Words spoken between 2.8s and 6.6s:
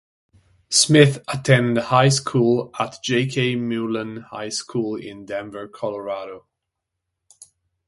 J. K. Mullen High School in Denver, Colorado.